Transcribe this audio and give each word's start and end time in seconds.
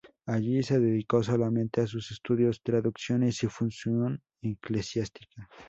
Allí, 0.25 0.63
se 0.63 0.79
dedicó 0.79 1.21
solamente 1.21 1.79
a 1.81 1.85
sus 1.85 2.09
estudios, 2.09 2.63
traducciones 2.63 3.35
y 3.35 3.37
su 3.41 3.49
función 3.51 4.23
eclesiástica. 4.41 5.47